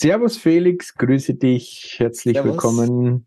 [0.00, 2.52] Servus Felix, grüße dich, herzlich Servus.
[2.52, 3.26] willkommen.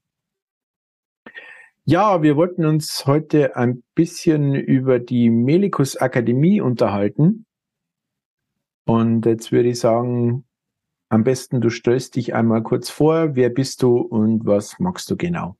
[1.85, 7.45] Ja, wir wollten uns heute ein bisschen über die Melikus Akademie unterhalten.
[8.85, 10.45] Und jetzt würde ich sagen,
[11.09, 15.15] am besten du stellst dich einmal kurz vor, wer bist du und was magst du
[15.15, 15.55] genau?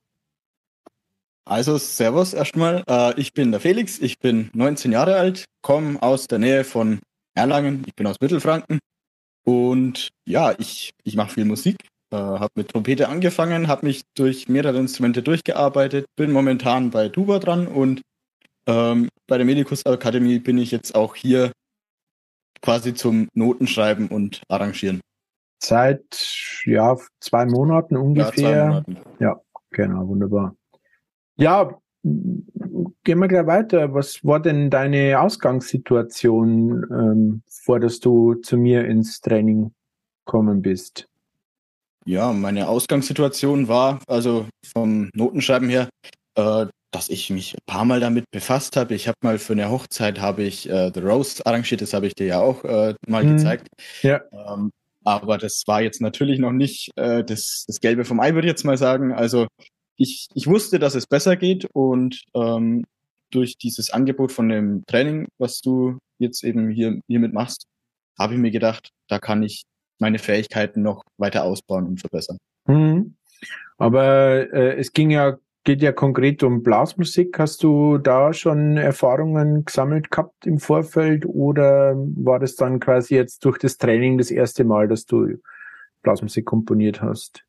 [1.46, 6.26] Also Servus erstmal, äh, ich bin der Felix, ich bin 19 Jahre alt, komme aus
[6.26, 7.02] der Nähe von
[7.36, 8.80] Erlangen, ich bin aus Mittelfranken
[9.44, 11.78] und ja, ich, ich mache viel Musik,
[12.12, 17.40] äh, habe mit Trompete angefangen, habe mich durch mehrere Instrumente durchgearbeitet, bin momentan bei Tuba
[17.40, 18.02] dran und
[18.66, 21.52] ähm, bei der Medikus Akademie bin ich jetzt auch hier
[22.62, 25.02] quasi zum Notenschreiben und Arrangieren.
[25.62, 26.04] Seit
[26.66, 28.50] ja zwei Monaten ungefähr.
[28.50, 28.98] Ja, zwei Monaten.
[29.20, 29.42] ja
[29.72, 30.56] genau, wunderbar.
[31.36, 31.78] Ja,
[33.04, 33.94] gehen wir gleich weiter.
[33.94, 39.72] Was war denn deine Ausgangssituation, ähm, vor dass du zu mir ins Training
[40.26, 41.08] kommen bist?
[42.06, 45.90] Ja, meine Ausgangssituation war, also vom Notenschreiben her,
[46.36, 48.94] äh, dass ich mich ein paar Mal damit befasst habe.
[48.94, 52.16] Ich habe mal für eine Hochzeit habe ich äh, The Rose arrangiert, das habe ich
[52.16, 53.38] dir ja auch äh, mal mhm.
[53.38, 53.68] gezeigt.
[54.02, 54.22] Ja.
[54.32, 54.72] Ähm,
[55.06, 58.52] aber das war jetzt natürlich noch nicht äh, das, das Gelbe vom Ei, würde ich
[58.52, 59.14] jetzt mal sagen.
[59.14, 59.48] Also
[59.98, 62.86] ich, ich wusste, dass es besser geht und ähm,
[63.34, 67.66] durch dieses Angebot von dem Training, was du jetzt eben hier hiermit machst,
[68.18, 69.64] habe ich mir gedacht, da kann ich
[70.00, 72.38] meine Fähigkeiten noch weiter ausbauen und verbessern.
[72.68, 73.16] Mhm.
[73.78, 77.40] Aber äh, es ging ja geht ja konkret um Blasmusik.
[77.40, 83.46] Hast du da schon Erfahrungen gesammelt gehabt im Vorfeld oder war das dann quasi jetzt
[83.46, 85.38] durch das Training das erste Mal, dass du
[86.02, 87.46] Blasmusik komponiert hast?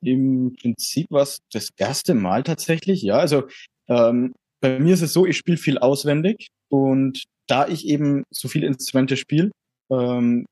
[0.00, 3.16] Im Prinzip war es das erste Mal tatsächlich, ja.
[3.16, 3.44] Also
[3.88, 8.48] ähm, bei mir ist es so, ich spiele viel auswendig und da ich eben so
[8.48, 9.50] viele Instrumente spiele,
[9.90, 10.46] ähm,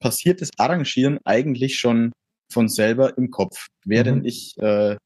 [0.00, 2.12] passiert das Arrangieren eigentlich schon
[2.52, 4.28] von selber im Kopf, während mhm.
[4.28, 4.96] ich äh,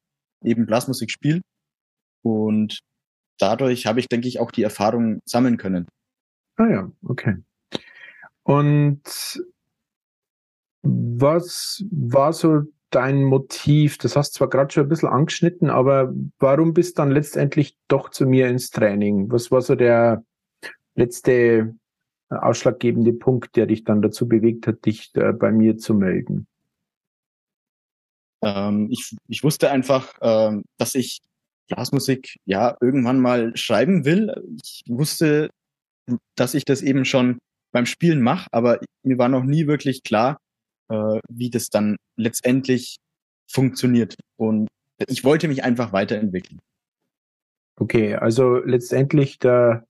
[0.43, 1.41] eben Blasmusik spiele.
[2.23, 2.81] Und
[3.39, 5.87] dadurch habe ich, denke ich, auch die Erfahrung sammeln können.
[6.57, 7.37] Ah ja, okay.
[8.43, 9.03] Und
[10.83, 13.99] was war so dein Motiv?
[13.99, 17.77] Das hast du zwar gerade schon ein bisschen angeschnitten, aber warum bist du dann letztendlich
[17.89, 19.31] doch zu mir ins Training?
[19.31, 20.25] Was war so der
[20.95, 21.75] letzte
[22.29, 26.47] ausschlaggebende Punkt, der dich dann dazu bewegt hat, dich bei mir zu melden?
[28.43, 31.21] Ähm, ich, ich wusste einfach, ähm, dass ich
[31.69, 34.33] Blasmusik ja irgendwann mal schreiben will.
[34.63, 35.51] Ich wusste,
[36.35, 37.39] dass ich das eben schon
[37.73, 40.39] beim Spielen mache, aber mir war noch nie wirklich klar,
[40.89, 42.97] äh, wie das dann letztendlich
[43.47, 44.17] funktioniert.
[44.37, 44.69] Und
[45.07, 46.61] ich wollte mich einfach weiterentwickeln.
[47.77, 49.87] Okay, also letztendlich der,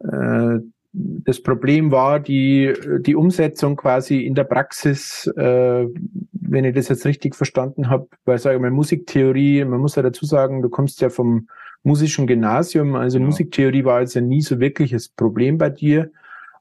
[0.00, 0.58] äh,
[0.92, 5.86] das Problem war die, die Umsetzung quasi in der Praxis, äh,
[6.32, 10.02] wenn ich das jetzt richtig verstanden habe, weil sage ich mal Musiktheorie, man muss ja
[10.02, 11.48] dazu sagen, du kommst ja vom
[11.82, 13.24] musischen Gymnasium, also ja.
[13.24, 16.10] Musiktheorie war jetzt ja nie so wirklich das Problem bei dir.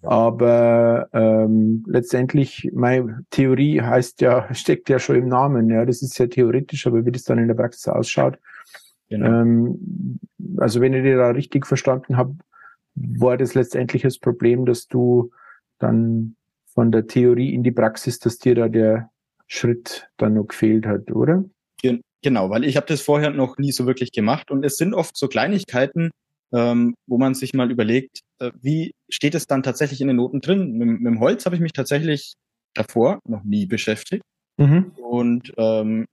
[0.07, 6.17] Aber ähm, letztendlich, meine Theorie heißt ja, steckt ja schon im Namen, ja, das ist
[6.17, 8.38] ja theoretisch, aber wie das dann in der Praxis ausschaut.
[9.09, 9.41] Genau.
[9.41, 10.19] Ähm,
[10.57, 12.35] also wenn ich dir da richtig verstanden habe,
[12.95, 15.31] war das letztendlich das Problem, dass du
[15.79, 16.35] dann
[16.67, 19.09] von der Theorie in die Praxis, dass dir da der
[19.47, 21.45] Schritt dann noch gefehlt hat, oder?
[22.25, 25.15] Genau, weil ich habe das vorher noch nie so wirklich gemacht und es sind oft
[25.15, 26.09] so Kleinigkeiten,
[26.51, 28.21] ähm, wo man sich mal überlegt,
[28.62, 30.73] wie steht es dann tatsächlich in den Noten drin?
[30.73, 32.35] Mit, mit dem Holz habe ich mich tatsächlich
[32.73, 34.23] davor noch nie beschäftigt
[34.57, 34.91] mhm.
[34.97, 36.06] und ähm,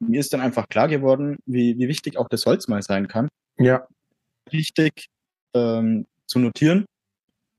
[0.00, 3.28] mir ist dann einfach klar geworden, wie, wie wichtig auch das Holz mal sein kann.
[3.58, 3.86] Ja.
[4.50, 5.06] Richtig
[5.54, 6.86] ähm, zu notieren,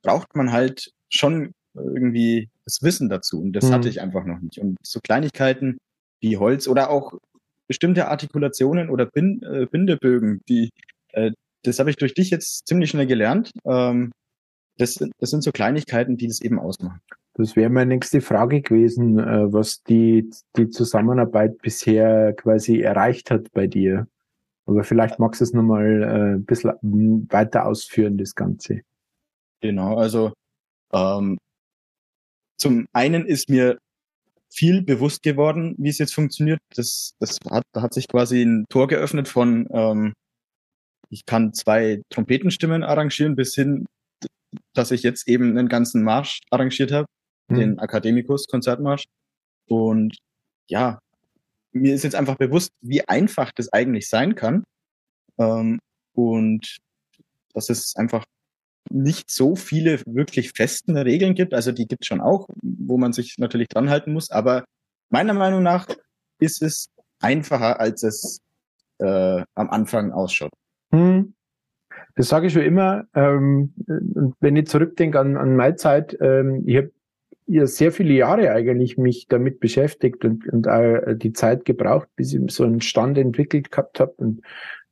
[0.02, 3.40] braucht man halt schon irgendwie das Wissen dazu.
[3.40, 3.74] Und das mhm.
[3.74, 4.58] hatte ich einfach noch nicht.
[4.58, 5.78] Und so Kleinigkeiten
[6.20, 7.14] wie Holz oder auch
[7.68, 10.72] bestimmte Artikulationen oder Bind, äh, Bindebögen, die,
[11.14, 11.32] äh,
[11.64, 13.52] das habe ich durch dich jetzt ziemlich schnell gelernt.
[13.66, 14.12] Ähm,
[14.78, 17.02] das, das sind so Kleinigkeiten, die das eben ausmachen.
[17.34, 23.52] Das wäre meine nächste Frage gewesen, äh, was die, die Zusammenarbeit bisher quasi erreicht hat
[23.54, 24.08] bei dir.
[24.66, 28.82] Aber vielleicht magst du es nochmal äh, ein bisschen weiter ausführen, das Ganze.
[29.62, 30.34] Genau, also
[30.94, 31.38] ähm,
[32.58, 33.78] zum einen ist mir
[34.50, 36.60] viel bewusst geworden, wie es jetzt funktioniert.
[36.76, 40.14] Das, das hat, da hat sich quasi ein Tor geöffnet von, ähm,
[41.12, 43.86] ich kann zwei Trompetenstimmen arrangieren, bis hin,
[44.74, 47.06] dass ich jetzt eben einen ganzen Marsch arrangiert habe,
[47.50, 47.56] mhm.
[47.56, 49.06] den Academicus Konzertmarsch.
[49.68, 50.18] Und
[50.70, 51.00] ja,
[51.74, 54.64] mir ist jetzt einfach bewusst, wie einfach das eigentlich sein kann.
[55.38, 55.80] Ähm,
[56.14, 56.78] und
[57.54, 58.26] dass es einfach
[58.90, 61.54] nicht so viele wirklich festen Regeln gibt.
[61.54, 64.32] Also die gibt es schon auch, wo man sich natürlich dran halten muss.
[64.32, 64.66] Aber
[65.10, 65.88] meiner Meinung nach
[66.40, 66.88] ist es
[67.20, 68.40] einfacher, als es
[69.00, 70.52] äh, am Anfang ausschaut.
[70.92, 71.34] Hm.
[72.16, 73.06] Das sage ich schon immer.
[73.16, 73.74] Ähm,
[74.40, 76.92] wenn ich zurückdenke an, an meine Zeit, ähm, ich habe
[77.48, 82.34] ja sehr viele Jahre eigentlich mich damit beschäftigt und, und auch die Zeit gebraucht, bis
[82.34, 84.14] ich so einen Stand entwickelt gehabt habe.
[84.18, 84.42] Und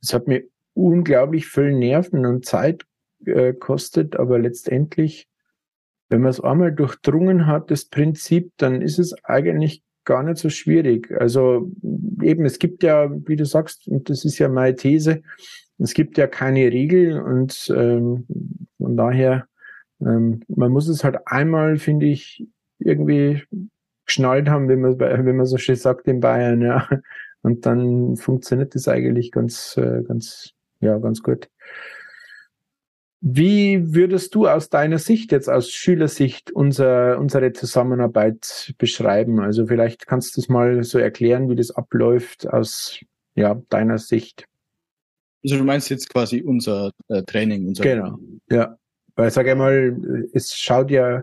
[0.02, 0.44] es hat mir
[0.74, 2.84] unglaublich viel Nerven und Zeit
[3.24, 5.28] äh, kostet, aber letztendlich,
[6.08, 10.48] wenn man es einmal durchdrungen hat, das Prinzip, dann ist es eigentlich gar nicht so
[10.48, 11.10] schwierig.
[11.12, 11.70] Also
[12.22, 15.22] eben, es gibt ja, wie du sagst, und das ist ja meine These,
[15.80, 18.26] es gibt ja keine Regeln und ähm,
[18.78, 19.46] von daher,
[20.00, 22.46] ähm, man muss es halt einmal, finde ich,
[22.78, 23.42] irgendwie
[24.06, 26.88] geschnallt haben, wenn man, wenn man so schön sagt in Bayern, ja.
[27.42, 31.48] Und dann funktioniert das eigentlich ganz, äh, ganz, ja, ganz gut.
[33.22, 39.40] Wie würdest du aus deiner Sicht, jetzt aus Schülersicht, unser, unsere Zusammenarbeit beschreiben?
[39.40, 42.98] Also vielleicht kannst du es mal so erklären, wie das abläuft aus
[43.34, 44.46] ja, deiner Sicht.
[45.44, 48.18] Also du meinst jetzt quasi unser äh, Training, unser Genau,
[48.50, 48.76] ja.
[49.16, 51.22] Weil sag einmal, es schaut ja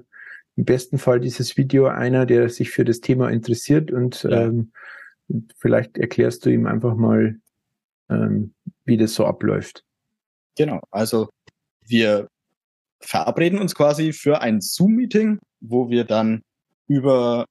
[0.55, 4.41] im besten Fall dieses Video einer, der sich für das Thema interessiert und ja.
[4.41, 4.71] ähm,
[5.57, 7.39] vielleicht erklärst du ihm einfach mal,
[8.09, 8.53] ähm,
[8.85, 9.83] wie das so abläuft.
[10.57, 11.29] Genau, also
[11.85, 12.27] wir
[12.99, 16.41] verabreden uns quasi für ein Zoom-Meeting, wo wir dann
[16.87, 17.45] über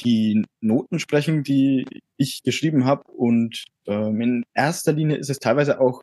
[0.00, 1.86] die Noten sprechen, die
[2.16, 3.02] ich geschrieben habe.
[3.10, 6.02] Und ähm, in erster Linie ist es teilweise auch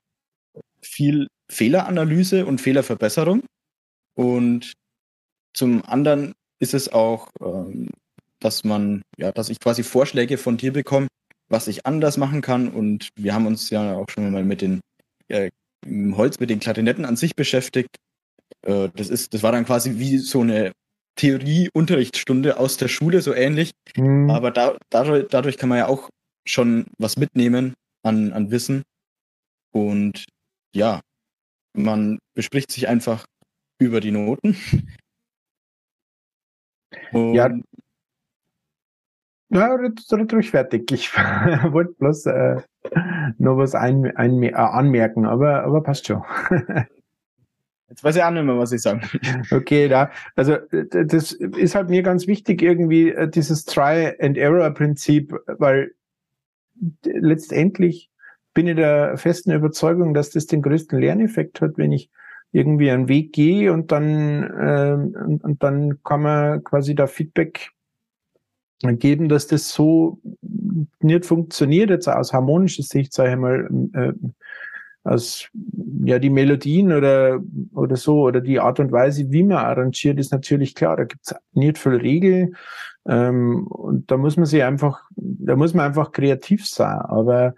[0.81, 3.43] viel Fehleranalyse und Fehlerverbesserung.
[4.15, 4.73] Und
[5.53, 7.89] zum anderen ist es auch, ähm,
[8.39, 11.07] dass man, ja, dass ich quasi Vorschläge von dir bekomme,
[11.49, 12.69] was ich anders machen kann.
[12.69, 14.81] Und wir haben uns ja auch schon mal mit den
[15.27, 15.49] äh,
[15.85, 17.95] Holz mit den Klarinetten an sich beschäftigt.
[18.63, 20.71] Äh, das ist, das war dann quasi wie so eine
[21.15, 23.71] Theorie-Unterrichtsstunde aus der Schule, so ähnlich.
[23.95, 24.29] Mhm.
[24.29, 26.09] Aber da, dadurch, dadurch kann man ja auch
[26.47, 27.73] schon was mitnehmen
[28.03, 28.83] an, an Wissen.
[29.71, 30.25] Und
[30.73, 31.01] ja,
[31.73, 33.25] man bespricht sich einfach
[33.79, 34.55] über die Noten.
[37.11, 37.49] Und ja,
[39.49, 40.01] ja, red,
[40.33, 40.91] ruhig fertig.
[40.91, 41.13] Ich
[41.71, 42.61] wollte bloß äh,
[43.37, 46.23] nur was ein, ein, äh, anmerken, aber, aber passt schon.
[47.89, 49.01] Jetzt weiß ich auch nicht mehr, was ich sagen
[49.51, 55.91] Okay, da, also das ist halt mir ganz wichtig, irgendwie äh, dieses Try-and-Error-Prinzip, weil
[57.03, 58.09] letztendlich
[58.53, 62.09] bin ich der festen Überzeugung, dass das den größten Lerneffekt hat, wenn ich
[62.51, 67.71] irgendwie einen Weg gehe und dann ähm, und, und dann kann man quasi da Feedback
[68.81, 70.19] geben, dass das so
[70.99, 74.13] nicht funktioniert, jetzt aus harmonischer Sicht, sage ich mal, äh,
[75.05, 75.47] aus
[76.03, 77.39] ja die Melodien oder
[77.73, 80.97] oder so oder die Art und Weise, wie man arrangiert, ist natürlich klar.
[80.97, 82.55] Da gibt's nicht viel Regeln
[83.07, 86.99] ähm, und da muss man sich einfach, da muss man einfach kreativ sein.
[86.99, 87.55] Aber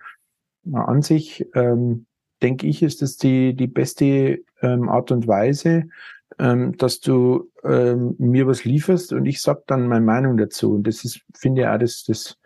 [0.73, 2.05] an sich ähm,
[2.41, 5.85] denke ich, ist das die die beste ähm, Art und Weise,
[6.39, 10.75] ähm, dass du ähm, mir was lieferst und ich sag dann meine Meinung dazu.
[10.75, 12.37] Und das ist, finde ich auch das, das,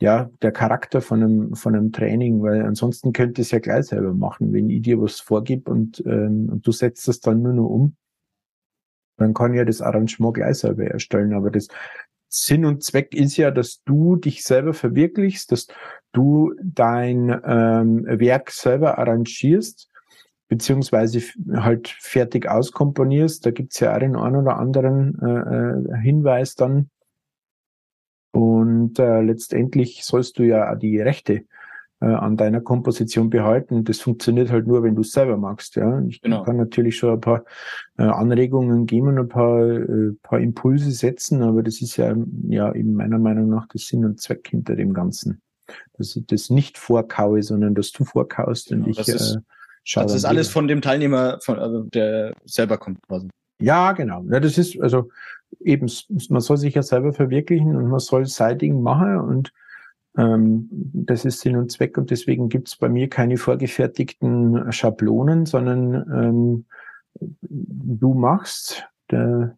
[0.00, 4.14] ja, der Charakter von einem, von einem Training, weil ansonsten könnte es ja gleich selber
[4.14, 7.68] machen, wenn ich dir was vorgib und, ähm, und du setzt das dann nur noch
[7.68, 7.96] um.
[9.16, 11.34] Dann kann ja das Arrangement gleich selber erstellen.
[11.34, 11.66] Aber das
[12.28, 15.66] Sinn und Zweck ist ja, dass du dich selber verwirklichst, dass
[16.12, 19.90] du dein ähm, Werk selber arrangierst
[20.48, 21.20] beziehungsweise
[21.52, 23.44] halt fertig auskomponierst.
[23.44, 26.90] Da gibt's ja auch den einen oder anderen äh, äh, Hinweis dann.
[28.30, 31.44] Und äh, letztendlich sollst du ja auch die Rechte
[32.00, 33.84] äh, an deiner Komposition behalten.
[33.84, 35.76] Das funktioniert halt nur, wenn du es selber magst.
[35.76, 36.44] Ja, ich genau.
[36.44, 37.44] kann natürlich schon ein paar
[37.98, 42.14] äh, Anregungen geben und ein paar, äh, paar Impulse setzen, aber das ist ja
[42.48, 45.40] ja eben meiner Meinung nach der Sinn und Zweck hinter dem Ganzen,
[45.96, 49.38] dass ich das nicht vorkaue, sondern dass du vorkaust genau, und ich äh,
[49.84, 53.28] Schau das ist alles von dem Teilnehmer, von, also der selber kommt quasi.
[53.60, 54.24] Ja, genau.
[54.30, 55.10] Ja, das ist, also
[55.60, 55.90] eben,
[56.28, 59.52] man soll sich ja selber verwirklichen und man soll sein Ding machen und
[60.16, 65.94] ähm, das ist Sinn und Zweck und deswegen gibt's bei mir keine vorgefertigten Schablonen, sondern
[66.12, 66.64] ähm,
[67.20, 69.56] du machst, der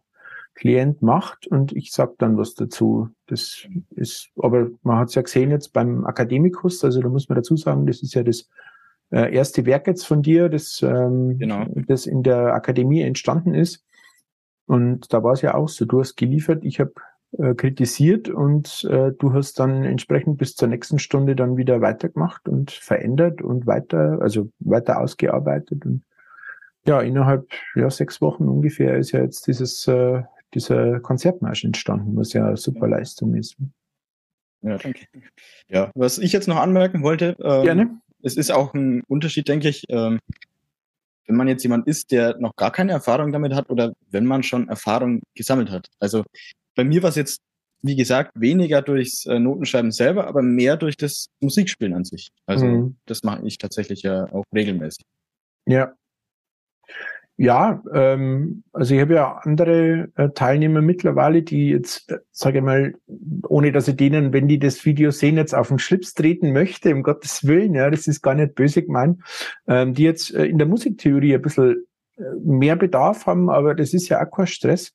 [0.54, 3.08] Klient macht und ich sag dann was dazu.
[3.26, 3.66] Das
[3.96, 7.86] ist, aber man hat's ja gesehen jetzt beim Akademikus, also da muss man dazu sagen,
[7.86, 8.48] das ist ja das
[9.10, 11.64] äh, erste Werk jetzt von dir, das, ähm, genau.
[11.86, 13.84] das in der Akademie entstanden ist.
[14.70, 16.92] Und da war es ja auch so, du hast geliefert, ich habe
[17.36, 22.48] äh, kritisiert und äh, du hast dann entsprechend bis zur nächsten Stunde dann wieder weitergemacht
[22.48, 25.84] und verändert und weiter, also weiter ausgearbeitet.
[25.84, 26.04] Und
[26.86, 30.22] ja, innerhalb ja, sechs Wochen ungefähr ist ja jetzt dieses, äh,
[30.54, 33.56] dieser Konzertmarsch entstanden, was ja eine super Leistung ist.
[34.62, 35.06] Ja, danke.
[35.68, 38.00] Ja, was ich jetzt noch anmerken wollte, ähm, Gerne.
[38.22, 40.20] es ist auch ein Unterschied, denke ich, ähm,
[41.30, 44.42] wenn man jetzt jemand ist, der noch gar keine Erfahrung damit hat oder wenn man
[44.42, 45.86] schon Erfahrung gesammelt hat.
[46.00, 46.24] Also
[46.74, 47.40] bei mir war es jetzt,
[47.82, 52.30] wie gesagt, weniger durchs äh, Notenschreiben selber, aber mehr durch das Musikspielen an sich.
[52.46, 52.96] Also mhm.
[53.06, 55.04] das mache ich tatsächlich ja auch regelmäßig.
[55.66, 55.92] Ja,
[57.42, 62.64] ja, ähm, also ich habe ja andere äh, Teilnehmer mittlerweile, die jetzt, äh, sage ich
[62.64, 62.92] mal,
[63.48, 66.94] ohne dass ich denen, wenn die das Video sehen, jetzt auf den Schlips treten möchte,
[66.94, 69.22] um Gottes Willen, ja, das ist gar nicht böse gemeint,
[69.66, 71.86] ähm, die jetzt äh, in der Musiktheorie ein bisschen
[72.18, 74.92] äh, mehr Bedarf haben, aber das ist ja auch kein Stress,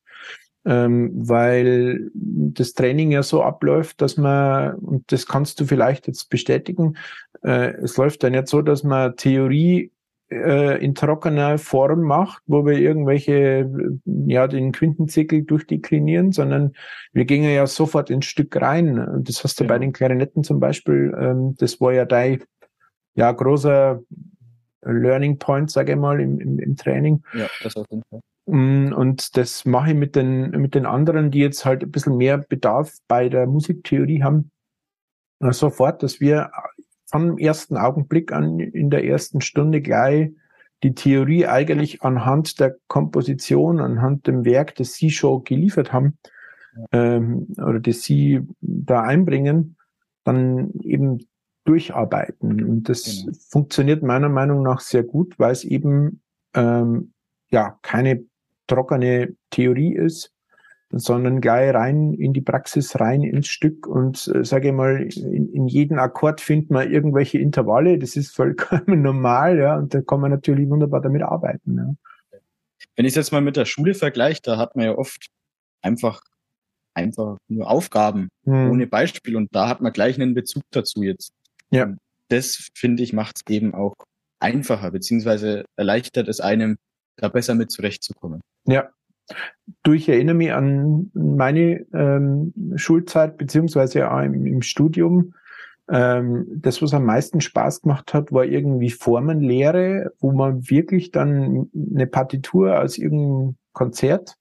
[0.66, 6.30] ähm, weil das Training ja so abläuft, dass man, und das kannst du vielleicht jetzt
[6.30, 6.96] bestätigen,
[7.42, 9.90] äh, es läuft dann jetzt so, dass man Theorie
[10.30, 13.70] äh, in trockener Form macht, wo wir irgendwelche,
[14.06, 16.74] ja, den Quintenzirkel durchdeklinieren, sondern
[17.14, 19.24] wir gehen ja sofort ins Stück rein.
[19.24, 19.68] Das hast du ja.
[19.68, 22.44] bei den Klarinetten zum Beispiel, ähm, das war ja dein,
[23.16, 24.02] ja, großer
[24.82, 27.24] Learning Point, sage ich mal, im, im, im Training.
[27.34, 28.22] Ja, das auf jeden Fall.
[28.48, 32.18] Mm, und das mache ich mit den, mit den anderen, die jetzt halt ein bisschen
[32.18, 34.52] mehr Bedarf bei der Musiktheorie haben,
[35.40, 36.52] sofort, dass wir
[37.06, 40.32] vom ersten Augenblick an in der ersten Stunde gleich
[40.84, 46.18] die Theorie eigentlich anhand der Komposition, anhand dem Werk, das Sie schon geliefert haben
[46.92, 49.78] ähm, oder das Sie da einbringen,
[50.24, 51.26] dann eben
[51.64, 52.64] durcharbeiten.
[52.64, 53.38] Und das genau.
[53.50, 56.22] funktioniert meiner Meinung nach sehr gut, weil es eben
[56.54, 57.14] ähm,
[57.50, 58.24] ja keine
[58.68, 60.35] trockene Theorie ist,
[60.98, 65.52] sondern gleich rein in die Praxis, rein ins Stück und äh, sage ich mal, in,
[65.52, 70.22] in jedem Akkord findet man irgendwelche Intervalle, das ist vollkommen normal, ja, und da kann
[70.22, 71.78] man natürlich wunderbar damit arbeiten.
[71.78, 72.40] Ja.
[72.96, 75.28] Wenn ich es jetzt mal mit der Schule vergleiche, da hat man ja oft
[75.82, 76.22] einfach
[76.94, 78.72] einfach nur Aufgaben hm.
[78.72, 81.34] ohne Beispiel und da hat man gleich einen Bezug dazu jetzt.
[81.72, 81.86] Ja.
[81.86, 81.98] Und
[82.30, 83.96] das finde ich macht es eben auch
[84.40, 86.78] einfacher beziehungsweise erleichtert es einem,
[87.18, 88.40] da besser mit zurechtzukommen.
[88.66, 88.90] Ja,
[89.84, 95.34] Du, ich erinnere mich an meine ähm, Schulzeit, beziehungsweise auch im, im Studium.
[95.90, 101.70] Ähm, das, was am meisten Spaß gemacht hat, war irgendwie Formenlehre, wo man wirklich dann
[101.74, 104.38] eine Partitur aus irgendeinem Konzert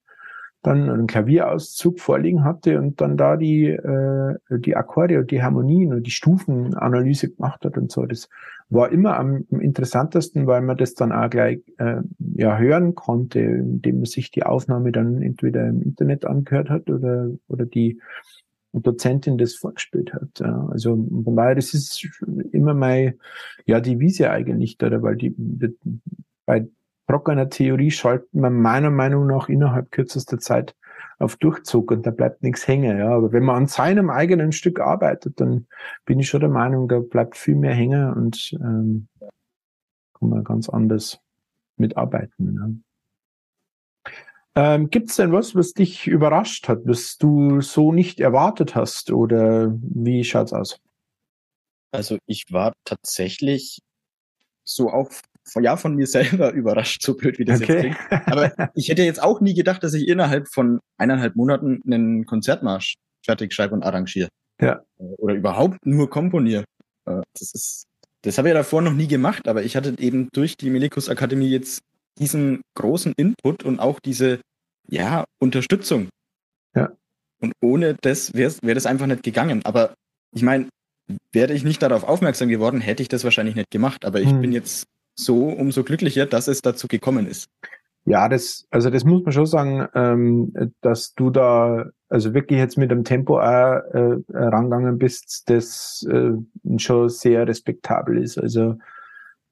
[0.64, 5.92] dann einen Klavierauszug vorliegen hatte und dann da die, äh, die Akkorde und die Harmonien
[5.92, 8.06] und die Stufenanalyse gemacht hat und so.
[8.06, 8.28] Das
[8.74, 12.02] war immer am, interessantesten, weil man das dann auch gleich äh,
[12.34, 17.30] ja, hören konnte, indem man sich die Aufnahme dann entweder im Internet angehört hat oder,
[17.48, 18.00] oder die
[18.72, 20.40] Dozentin das vorgespielt hat.
[20.40, 20.68] Ja.
[20.70, 22.08] Also von daher, das ist
[22.52, 23.14] immer mein,
[23.66, 25.74] ja, die Wiese eigentlich da, weil die, die
[26.44, 26.66] bei
[27.06, 30.74] trockener Theorie schalten man meiner Meinung nach innerhalb kürzester Zeit
[31.24, 32.98] auf Durchzug und da bleibt nichts hängen.
[32.98, 33.10] Ja.
[33.10, 35.66] Aber wenn man an seinem eigenen Stück arbeitet, dann
[36.04, 39.08] bin ich schon der Meinung, da bleibt viel mehr hängen und ähm,
[40.14, 41.20] kann man ganz anders
[41.76, 42.82] mitarbeiten.
[44.06, 44.14] Ja.
[44.56, 49.10] Ähm, Gibt es denn was, was dich überrascht hat, was du so nicht erwartet hast
[49.10, 50.78] oder wie schaut's aus?
[51.90, 53.80] Also ich war tatsächlich
[54.64, 55.22] so von,
[55.60, 57.72] ja, von mir selber überrascht, so blöd wie das okay.
[57.72, 58.28] jetzt klingt.
[58.28, 62.94] Aber ich hätte jetzt auch nie gedacht, dass ich innerhalb von eineinhalb Monaten einen Konzertmarsch
[63.24, 64.28] fertig schreibe und arrangiere.
[64.60, 64.82] Ja.
[64.96, 66.64] Oder überhaupt nur komponiere.
[67.06, 67.84] Äh, das ist,
[68.22, 71.08] das habe ich ja davor noch nie gemacht, aber ich hatte eben durch die Melikus
[71.08, 71.82] Akademie jetzt
[72.18, 74.40] diesen großen Input und auch diese,
[74.88, 76.08] ja, Unterstützung.
[76.74, 76.92] Ja.
[77.40, 79.62] Und ohne das wäre wär das einfach nicht gegangen.
[79.64, 79.94] Aber
[80.34, 80.68] ich meine,
[81.32, 84.04] wäre ich nicht darauf aufmerksam geworden, hätte ich das wahrscheinlich nicht gemacht.
[84.04, 84.40] Aber ich hm.
[84.40, 87.50] bin jetzt so umso glücklicher, dass es dazu gekommen ist.
[88.06, 90.52] Ja, das, also das muss man schon sagen, ähm,
[90.82, 96.32] dass du da also wirklich jetzt mit dem Tempo auch äh, rangegangen bist, das äh,
[96.76, 98.36] schon sehr respektabel ist.
[98.36, 98.76] Also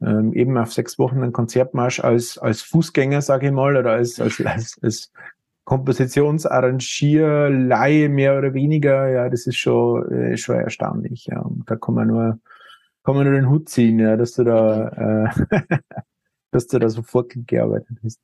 [0.02, 4.21] ähm, eben auf sechs Wochen ein Konzertmarsch als als Fußgänger, sage ich mal, oder als
[4.21, 5.11] als, als, als
[5.64, 11.25] Kompositionsarrangierleihe mehr oder weniger, ja, das ist schon äh, schon erstaunlich.
[11.26, 12.38] Ja, und da kann man nur
[13.04, 15.59] kann man nur den Hut ziehen, ja, dass du da, äh,
[16.50, 18.21] dass du da sofort gearbeitet hast.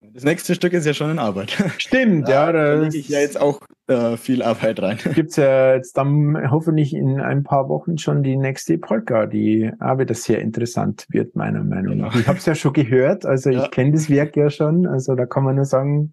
[0.00, 1.50] Das nächste Stück ist ja schon in Arbeit.
[1.78, 2.52] Stimmt, ja.
[2.52, 4.96] Da, da lege ich ja jetzt auch äh, viel Arbeit rein.
[5.14, 9.98] Gibt's ja jetzt dann hoffentlich in ein paar Wochen schon die nächste Polka, die auch
[9.98, 12.12] wieder sehr interessant wird, meiner Meinung nach.
[12.12, 12.20] Genau.
[12.20, 13.64] Ich habe es ja schon gehört, also ja.
[13.64, 14.86] ich kenne das Werk ja schon.
[14.86, 16.12] Also da kann man nur sagen,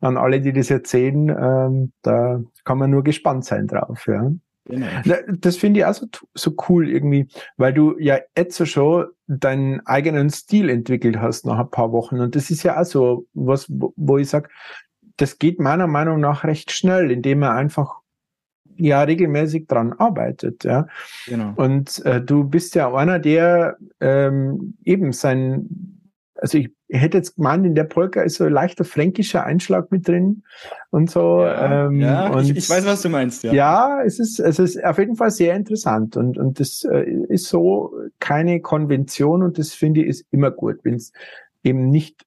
[0.00, 4.06] an alle, die das jetzt sehen, ähm, da kann man nur gespannt sein drauf.
[4.06, 4.30] Ja.
[4.68, 4.86] Genau.
[5.40, 9.84] Das finde ich auch so, so cool irgendwie, weil du ja jetzt so schon deinen
[9.86, 12.20] eigenen Stil entwickelt hast nach ein paar Wochen.
[12.20, 14.50] Und das ist ja auch so was, wo ich sag,
[15.16, 17.96] das geht meiner Meinung nach recht schnell, indem man einfach
[18.76, 20.64] ja regelmäßig dran arbeitet.
[20.64, 20.86] Ja.
[21.26, 21.52] Genau.
[21.56, 25.97] Und äh, du bist ja einer, der ähm, eben sein
[26.40, 30.06] also ich hätte jetzt gemeint, in der Polka ist so ein leichter fränkischer Einschlag mit
[30.06, 30.44] drin
[30.90, 31.42] und so.
[31.42, 33.52] Ja, ähm, ja und ich, ich, weiß, was du meinst, ja.
[33.52, 37.46] Ja, es ist, es ist auf jeden Fall sehr interessant und, und das äh, ist
[37.46, 41.12] so keine Konvention und das finde ich ist immer gut, wenn es
[41.62, 42.24] eben nicht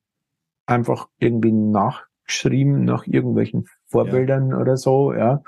[0.65, 4.57] einfach irgendwie nachgeschrieben nach irgendwelchen Vorbildern ja.
[4.57, 5.41] oder so, ja,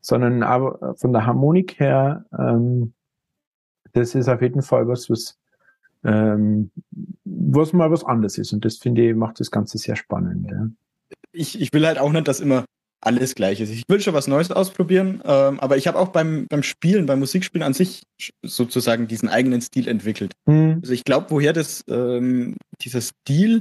[0.00, 2.92] sondern aber von der Harmonik her, ähm,
[3.92, 5.38] das ist auf jeden Fall was, was
[6.04, 6.70] ähm,
[7.24, 8.52] was mal was anderes ist.
[8.52, 10.50] Und das finde ich, macht das Ganze sehr spannend.
[10.50, 10.68] Ja.
[11.32, 12.64] Ich, ich will halt auch nicht, dass immer
[13.00, 13.70] alles gleich ist.
[13.70, 17.18] Ich will schon was Neues ausprobieren, ähm, aber ich habe auch beim, beim Spielen, beim
[17.18, 18.02] Musikspielen an sich
[18.42, 20.32] sozusagen diesen eigenen Stil entwickelt.
[20.46, 20.78] Mhm.
[20.80, 23.60] Also ich glaube, woher das, ähm, dieser Stil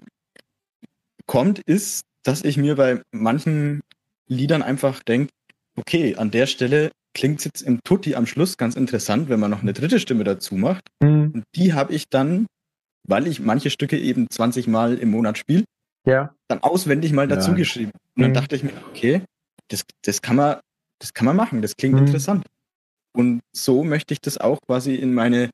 [1.26, 3.82] kommt, ist, dass ich mir bei manchen
[4.28, 5.34] Liedern einfach denke,
[5.76, 9.52] okay, an der Stelle klingt es jetzt im Tutti am Schluss ganz interessant, wenn man
[9.52, 10.84] noch eine dritte Stimme dazu macht.
[11.02, 11.32] Mhm.
[11.34, 12.48] Und die habe ich dann,
[13.08, 15.64] weil ich manche Stücke eben 20 Mal im Monat spiele,
[16.06, 16.34] ja.
[16.48, 17.58] dann auswendig mal dazu ja.
[17.58, 17.92] geschrieben.
[18.16, 18.36] Und dann mhm.
[18.36, 19.22] dachte ich mir, okay,
[19.70, 20.60] das, das kann man,
[21.00, 22.08] das kann man machen, das klingt mhm.
[22.08, 22.46] interessant.
[23.16, 25.50] Und so möchte ich das auch quasi in meine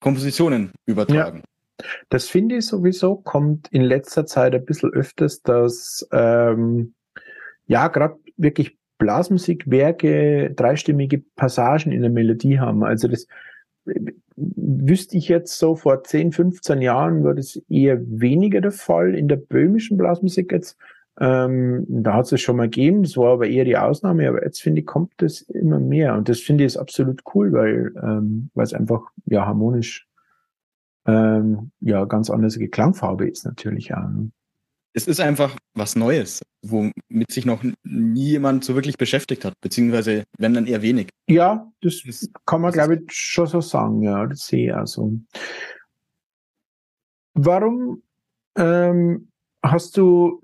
[0.00, 1.38] Kompositionen übertragen.
[1.38, 1.86] Ja.
[2.08, 6.94] Das finde ich sowieso, kommt in letzter Zeit ein bisschen öfters, dass ähm,
[7.66, 12.84] ja, gerade wirklich Blasmusikwerke dreistimmige Passagen in der Melodie haben.
[12.84, 13.26] Also das
[14.36, 19.26] wüsste ich jetzt so vor 10, 15 Jahren war das eher weniger der Fall in
[19.26, 20.76] der böhmischen Blasmusik jetzt.
[21.20, 24.62] Ähm, da hat es schon mal gegeben, das war aber eher die Ausnahme, aber jetzt
[24.62, 28.50] finde ich, kommt das immer mehr und das finde ich ist absolut cool, weil ähm,
[28.54, 30.08] es einfach ja harmonisch
[31.06, 34.08] ähm, ja ganz anders Klangfarbe ist natürlich auch.
[34.94, 40.24] Es ist einfach was Neues, womit sich noch nie jemand so wirklich beschäftigt hat, beziehungsweise
[40.38, 41.08] wenn dann eher wenig.
[41.28, 45.18] Ja, das, das kann man, glaube ich, schon so sagen, ja, das sehe ich also.
[47.34, 48.02] Warum
[48.56, 49.28] ähm,
[49.62, 50.42] hast du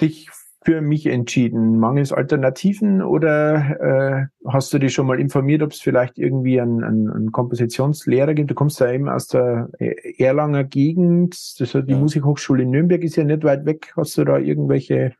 [0.00, 0.28] dich
[0.64, 1.78] für mich entschieden?
[1.78, 6.84] Mangels Alternativen oder äh, hast du dich schon mal informiert, ob es vielleicht irgendwie einen,
[6.84, 8.50] einen, einen Kompositionslehrer gibt?
[8.50, 9.70] Du kommst ja eben aus der
[10.18, 11.98] Erlanger Gegend, das hat die ja.
[11.98, 13.92] Musikhochschule in Nürnberg ist ja nicht weit weg.
[13.96, 15.14] Hast du da irgendwelche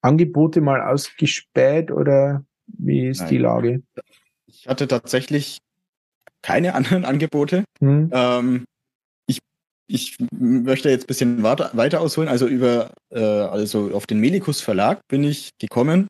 [0.00, 3.28] Angebote mal ausgespäht oder wie ist Nein.
[3.30, 3.82] die Lage?
[4.46, 5.58] Ich hatte tatsächlich
[6.42, 7.64] keine anderen Angebote.
[7.80, 8.10] Hm.
[8.12, 8.64] Ähm,
[9.88, 12.28] ich möchte jetzt ein bisschen weiter, weiter ausholen.
[12.28, 16.08] Also über, äh, also auf den Melikus Verlag bin ich gekommen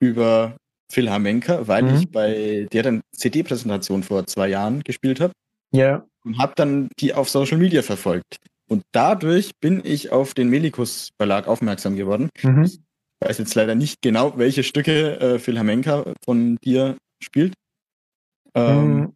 [0.00, 0.56] über
[0.92, 1.94] Phil Hamenka, weil mhm.
[1.96, 5.32] ich bei der dann CD-Präsentation vor zwei Jahren gespielt habe.
[5.72, 6.06] Ja.
[6.24, 8.36] Und habe dann die auf Social Media verfolgt.
[8.68, 12.28] Und dadurch bin ich auf den Melikus Verlag aufmerksam geworden.
[12.42, 12.64] Mhm.
[12.64, 12.80] Ich
[13.20, 17.54] weiß jetzt leider nicht genau, welche Stücke äh, Phil Hamenka von dir spielt.
[18.54, 19.12] Ähm,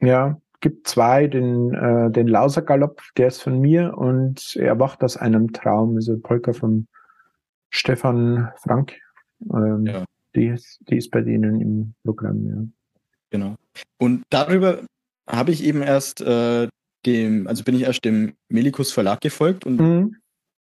[0.00, 0.06] mhm.
[0.06, 5.16] ja gibt zwei, den, äh, den Lausergalopp, der ist von mir und er wacht aus
[5.16, 6.86] einem Traum, also Polka von
[7.70, 8.98] Stefan Frank.
[9.52, 10.04] Ähm, ja.
[10.34, 12.64] die, ist, die ist bei denen im Programm, ja.
[13.30, 13.54] Genau.
[13.98, 14.80] Und darüber
[15.26, 16.68] habe ich eben erst äh,
[17.06, 20.16] dem, also bin ich erst dem Melikus Verlag gefolgt und mhm.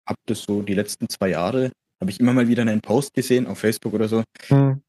[0.07, 3.47] habe das so die letzten zwei Jahre, habe ich immer mal wieder einen Post gesehen
[3.47, 4.23] auf Facebook oder so.
[4.49, 4.81] Mhm.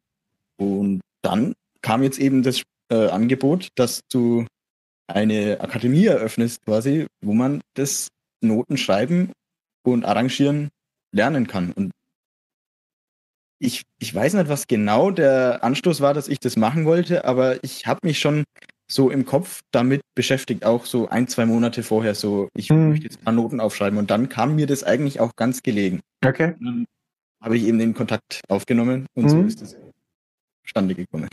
[0.58, 4.46] Und dann kam jetzt eben das äh, Angebot, dass du
[5.08, 8.08] eine Akademie eröffnest, quasi, wo man das
[8.42, 9.32] Noten schreiben
[9.86, 10.70] und arrangieren
[11.14, 11.72] lernen kann.
[11.72, 11.92] Und
[13.60, 17.64] ich, ich weiß nicht, was genau der Anstoß war, dass ich das machen wollte, aber
[17.64, 18.44] ich habe mich schon
[18.92, 22.90] so im Kopf damit beschäftigt, auch so ein, zwei Monate vorher, so, ich hm.
[22.90, 23.98] möchte jetzt ein paar Noten aufschreiben.
[23.98, 26.02] Und dann kam mir das eigentlich auch ganz gelegen.
[26.24, 26.56] Okay.
[26.60, 26.86] Und dann
[27.42, 29.30] habe ich eben den Kontakt aufgenommen und hm.
[29.30, 29.78] so ist es
[30.66, 31.30] zustande gekommen.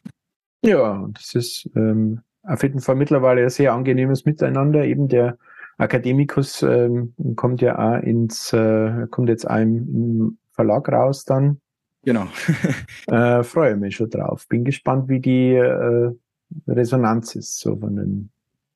[0.65, 4.85] Ja, das ist ähm, auf jeden Fall mittlerweile ein sehr angenehmes Miteinander.
[4.85, 5.37] Eben der
[5.79, 11.61] Akademikus ähm, kommt ja auch ins, äh, kommt jetzt einem im Verlag raus dann.
[12.03, 12.27] Genau.
[13.09, 14.47] äh, freue mich schon drauf.
[14.49, 16.13] Bin gespannt, wie die äh,
[16.67, 18.31] Resonanz ist, so von den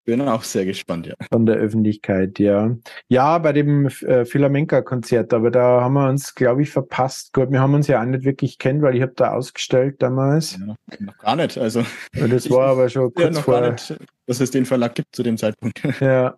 [0.04, 1.14] bin auch sehr gespannt, ja.
[1.30, 2.76] Von der Öffentlichkeit, ja.
[3.08, 7.32] Ja, bei dem äh, Philamenka-Konzert, aber da haben wir uns, glaube ich, verpasst.
[7.32, 10.58] Gut, wir haben uns ja auch nicht wirklich kennt, weil ich habe da ausgestellt damals.
[10.58, 11.84] Ja, noch, gar nicht, also.
[12.14, 13.60] Ja, das war aber schon kurz ja, vor.
[13.60, 15.82] Gar nicht, dass es den Verlag gibt zu dem Zeitpunkt.
[16.00, 16.36] Ja.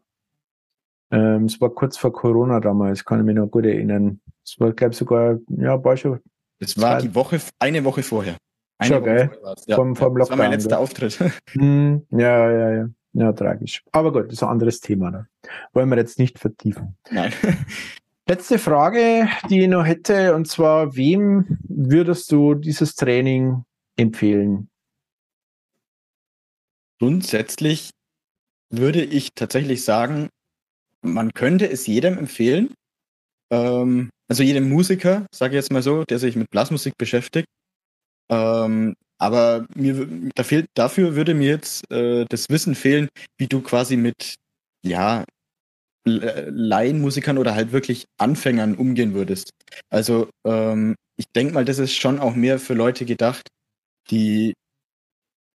[1.10, 4.20] Ähm, es war kurz vor Corona damals, kann ich mich noch gut erinnern.
[4.44, 6.20] Es war, glaube ich, sogar, ja, war schon.
[6.58, 8.36] Es war die Woche, eine Woche vorher.
[8.82, 9.30] Schon, gell?
[9.66, 10.18] Ja, vom, vom Lockdown.
[10.18, 11.18] Das war mein letzter Auftritt.
[11.54, 12.88] Mm, ja, ja, ja.
[13.16, 13.82] Ja, tragisch.
[13.92, 15.10] Aber gut, das ist ein anderes Thema.
[15.10, 15.26] Ne?
[15.72, 16.96] Wollen wir jetzt nicht vertiefen.
[17.10, 17.32] Nein.
[18.28, 23.64] Letzte Frage, die ich noch hätte, und zwar, wem würdest du dieses Training
[23.96, 24.68] empfehlen?
[26.98, 27.90] Grundsätzlich
[28.68, 30.28] würde ich tatsächlich sagen,
[31.00, 32.74] man könnte es jedem empfehlen.
[33.50, 37.46] Ähm, also jedem Musiker, sage ich jetzt mal so, der sich mit Blasmusik beschäftigt.
[38.28, 43.60] Ähm, aber mir da fehlt, dafür würde mir jetzt äh, das Wissen fehlen, wie du
[43.60, 44.36] quasi mit
[44.82, 45.24] ja
[46.04, 49.50] Laienmusikern oder halt wirklich Anfängern umgehen würdest.
[49.90, 53.48] Also ähm, ich denke mal, das ist schon auch mehr für Leute gedacht,
[54.10, 54.54] die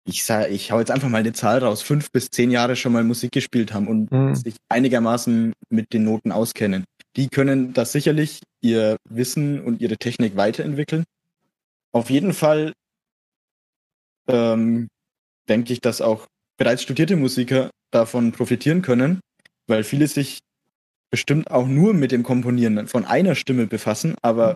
[0.06, 2.92] ich sage, ich hau jetzt einfach mal eine Zahl raus, fünf bis zehn Jahre schon
[2.92, 4.36] mal Musik gespielt haben und mhm.
[4.36, 6.86] sich einigermaßen mit den Noten auskennen.
[7.16, 11.04] Die können da sicherlich ihr Wissen und ihre Technik weiterentwickeln.
[11.92, 12.74] Auf jeden Fall
[14.28, 14.88] ähm,
[15.50, 19.20] denke ich, dass auch bereits studierte Musiker davon profitieren können,
[19.68, 20.40] weil viele sich
[21.12, 24.56] bestimmt auch nur mit dem Komponieren von einer Stimme befassen, aber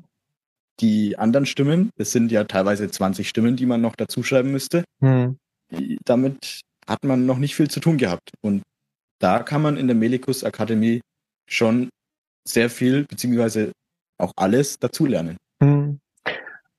[0.79, 4.83] die anderen Stimmen, es sind ja teilweise 20 Stimmen, die man noch dazu schreiben müsste,
[5.01, 5.37] hm.
[6.05, 8.31] damit hat man noch nicht viel zu tun gehabt.
[8.41, 8.63] Und
[9.19, 11.01] da kann man in der Melikus Akademie
[11.49, 11.89] schon
[12.47, 13.71] sehr viel, beziehungsweise
[14.17, 15.37] auch alles dazulernen.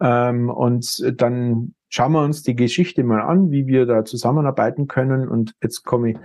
[0.00, 5.28] Ähm, und dann schauen wir uns die Geschichte mal an, wie wir da zusammenarbeiten können.
[5.28, 6.18] Und jetzt komme ich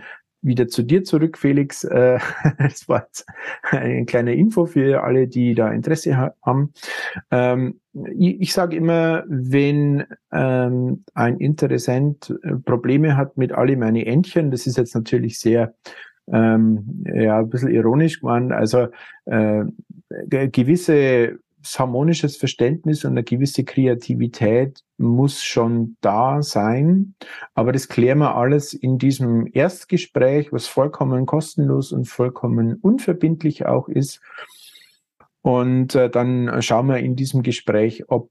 [0.48, 1.88] wieder zu dir zurück, Felix.
[1.98, 2.20] Äh,
[2.60, 3.26] das war jetzt
[3.64, 6.74] eine kleine Info für alle, die da Interesse haben.
[7.32, 7.80] Ähm,
[8.16, 14.52] ich, ich sage immer, wenn ähm, ein Interessent äh, Probleme hat mit alle meine Entchen,
[14.52, 15.74] das ist jetzt natürlich sehr
[16.32, 18.52] ähm, ja, ein bisschen ironisch geworden.
[18.52, 18.90] Also
[19.26, 19.64] äh,
[20.28, 21.40] gewisse
[21.78, 27.16] harmonisches Verständnis und eine gewisse Kreativität muss schon da sein.
[27.54, 33.90] Aber das klären wir alles in diesem Erstgespräch, was vollkommen kostenlos und vollkommen unverbindlich auch
[33.90, 34.22] ist.
[35.42, 38.30] Und äh, dann schauen wir in diesem Gespräch, ob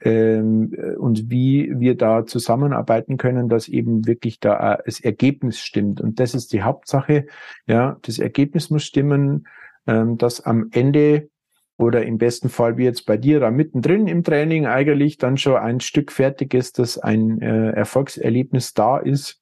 [0.00, 6.00] ähm, und wie wir da zusammenarbeiten können, dass eben wirklich da das Ergebnis stimmt.
[6.00, 7.26] Und das ist die Hauptsache.
[7.66, 9.46] Ja, das Ergebnis muss stimmen,
[9.86, 11.28] ähm, dass am Ende
[11.76, 15.56] oder im besten Fall wie jetzt bei dir da mittendrin im Training eigentlich dann schon
[15.56, 19.40] ein Stück fertig ist, dass ein äh, Erfolgserlebnis da ist.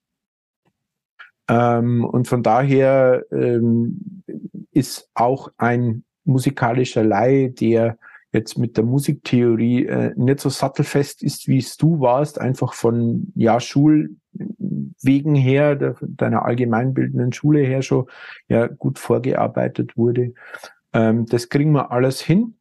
[1.49, 4.23] Ähm, und von daher ähm,
[4.73, 7.99] ist auch ein musikalischer Laie, der
[8.33, 13.31] jetzt mit der Musiktheorie äh, nicht so sattelfest ist, wie es du warst, einfach von
[13.35, 18.07] ja Schulwegen her, deiner allgemeinbildenden Schule her schon
[18.49, 20.33] ja gut vorgearbeitet wurde.
[20.93, 22.55] Ähm, das kriegen wir alles hin.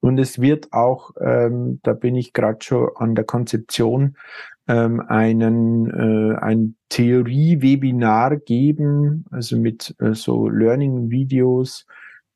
[0.00, 4.16] Und es wird auch, ähm, da bin ich gerade schon an der Konzeption,
[4.66, 11.86] ähm, einen äh, ein Theorie-Webinar geben, also mit äh, so Learning-Videos,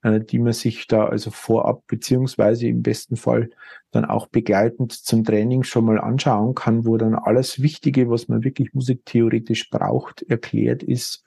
[0.03, 3.51] äh, die man sich da also vorab beziehungsweise im besten Fall
[3.93, 8.45] dann auch begleitend zum Training schon mal anschauen kann, wo dann alles Wichtige, was man
[8.45, 11.25] wirklich musiktheoretisch braucht, erklärt ist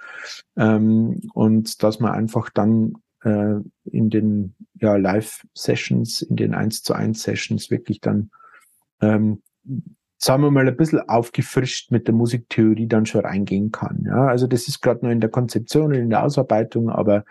[0.55, 2.93] ähm, und dass man einfach dann
[3.27, 3.59] äh,
[3.91, 8.31] in den ja, Live-Sessions, in den 1 zu 1 Sessions wirklich dann,
[9.01, 9.41] ähm,
[10.17, 14.03] sagen wir mal, ein bisschen aufgefrischt mit der Musiktheorie dann schon reingehen kann.
[14.05, 17.25] Ja, also das ist gerade nur in der Konzeption und in der Ausarbeitung, aber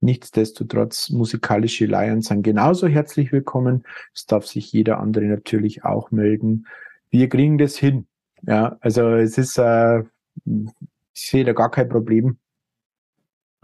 [0.00, 3.84] nichtsdestotrotz musikalische Laien sind genauso herzlich willkommen.
[4.14, 6.66] Es darf sich jeder andere natürlich auch melden.
[7.10, 8.06] Wir kriegen das hin.
[8.42, 10.00] Ja, also es ist, äh,
[10.44, 12.38] ich sehe da gar kein Problem.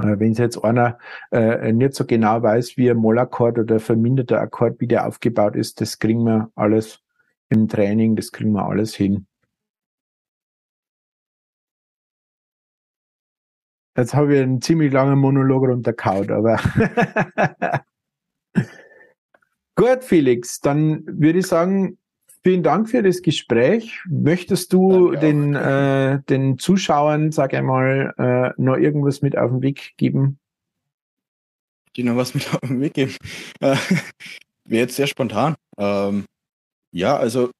[0.03, 0.99] Wenn jetzt einer
[1.31, 5.81] äh, nicht so genau weiß, wie ein Mollakkord oder verminderter Akkord, wie der aufgebaut ist,
[5.81, 7.01] das kriegen wir alles
[7.49, 9.27] im Training, das kriegen wir alles hin.
[13.97, 16.59] Jetzt habe ich einen ziemlich langen Monolog runterkaut, aber
[19.75, 21.99] gut, Felix, dann würde ich sagen,
[22.42, 24.00] Vielen Dank für das Gespräch.
[24.09, 29.94] Möchtest du den, äh, den Zuschauern, sag einmal, äh, noch irgendwas mit auf den Weg
[29.98, 30.38] geben?
[31.96, 33.14] Die noch was mit auf den Weg geben.
[33.61, 33.76] Äh,
[34.64, 35.55] wäre jetzt sehr spontan.
[35.76, 36.24] Ähm,
[36.92, 37.50] ja, also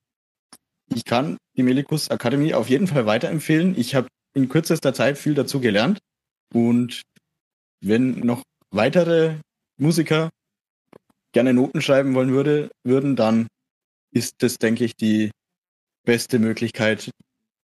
[0.95, 3.79] ich kann die Melikus Akademie auf jeden Fall weiterempfehlen.
[3.79, 5.99] Ich habe in kürzester Zeit viel dazu gelernt.
[6.55, 7.03] Und
[7.83, 9.37] wenn noch weitere
[9.79, 10.31] Musiker
[11.33, 13.47] gerne Noten schreiben wollen würde, würden, dann
[14.13, 15.31] ist das, denke ich, die
[16.05, 17.11] beste Möglichkeit,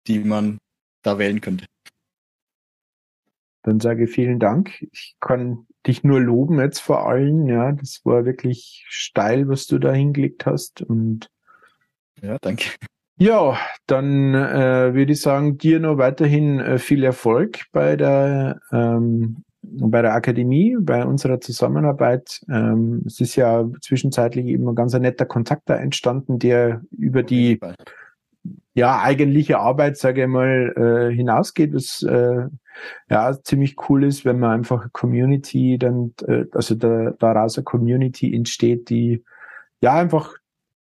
[0.06, 0.58] die man
[1.02, 1.66] da wählen könnte.
[3.62, 4.86] Dann sage ich vielen Dank.
[4.92, 7.48] Ich kann dich nur loben jetzt vor allem.
[7.48, 10.82] Ja, das war wirklich steil, was du da hingelegt hast.
[10.82, 11.28] Und
[12.22, 12.70] ja, danke.
[13.20, 19.44] Ja, dann äh, würde ich sagen, dir noch weiterhin äh, viel Erfolg bei der ähm,
[19.80, 22.40] bei der Akademie, bei unserer Zusammenarbeit.
[22.48, 27.60] Ähm, es ist ja zwischenzeitlich eben ein ganz netter Kontakt da entstanden, der über die
[28.74, 30.72] ja eigentliche Arbeit, sage ich mal,
[31.10, 32.46] äh, hinausgeht, was äh,
[33.10, 37.64] ja ziemlich cool ist, wenn man einfach eine Community dann, äh, also da, daraus eine
[37.64, 39.24] Community entsteht, die
[39.80, 40.34] ja einfach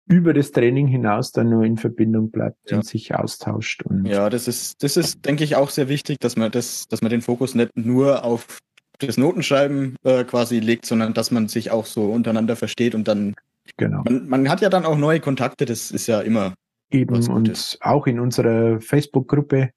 [0.10, 2.78] über das Training hinaus dann nur in Verbindung bleibt ja.
[2.78, 3.84] und sich austauscht.
[3.84, 7.02] Und ja, das ist, das ist, denke ich, auch sehr wichtig, dass man das, dass
[7.02, 8.60] man den Fokus nicht nur auf
[8.99, 13.36] das Notenschreiben äh, quasi legt, sondern dass man sich auch so untereinander versteht und dann
[13.77, 14.03] genau.
[14.03, 16.53] Man, man hat ja dann auch neue Kontakte, das ist ja immer
[16.89, 19.71] eben und auch in unserer Facebook-Gruppe,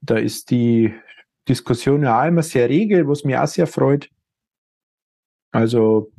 [0.00, 0.92] da ist die
[1.48, 4.10] Diskussion ja immer sehr rege, was mich auch sehr freut.
[5.52, 6.10] Also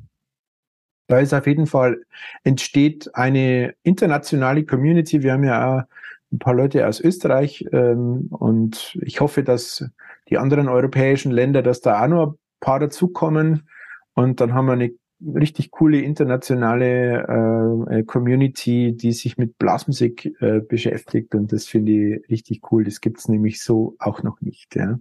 [1.08, 2.02] da ist auf jeden Fall
[2.44, 5.24] entsteht eine internationale Community.
[5.24, 5.84] Wir haben ja auch
[6.32, 9.86] ein paar Leute aus Österreich ähm, und ich hoffe, dass
[10.32, 13.70] die anderen europäischen Länder, dass da auch noch ein paar dazukommen
[14.14, 14.92] und dann haben wir eine
[15.22, 22.30] richtig coole internationale äh, Community, die sich mit Blasmusik äh, beschäftigt und das finde ich
[22.30, 22.84] richtig cool.
[22.84, 24.76] Das gibt's nämlich so auch noch nicht.
[24.76, 25.00] Ja.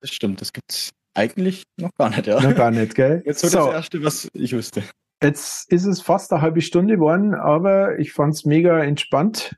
[0.00, 2.26] Das stimmt, das gibt's eigentlich noch gar nicht.
[2.26, 2.40] Ja.
[2.40, 3.22] Noch gar nicht, gell?
[3.26, 4.82] Jetzt so, so das erste, was ich wüsste.
[5.22, 9.56] Jetzt ist es fast eine halbe Stunde geworden, aber ich fand's mega entspannt.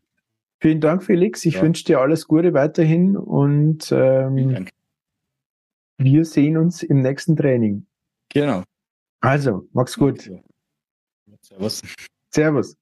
[0.62, 1.44] Vielen Dank, Felix.
[1.44, 1.62] Ich ja.
[1.62, 4.68] wünsche dir alles Gute weiterhin und ähm,
[5.98, 7.84] wir sehen uns im nächsten Training.
[8.28, 8.62] Genau.
[9.20, 10.30] Also, mach's gut.
[11.40, 11.82] Servus.
[12.30, 12.76] Servus.